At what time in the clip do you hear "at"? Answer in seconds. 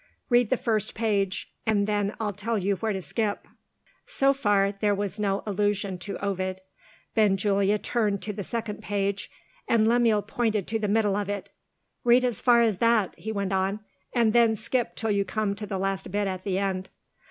16.27-16.45